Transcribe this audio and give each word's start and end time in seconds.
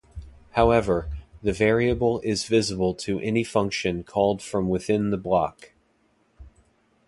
However, 0.53 1.11
the 1.43 1.53
variable 1.53 2.21
is 2.21 2.45
visible 2.45 2.95
to 2.95 3.19
any 3.19 3.43
function 3.43 4.03
called 4.03 4.41
from 4.41 4.67
within 4.67 5.11
the 5.11 5.17
block. 5.17 5.73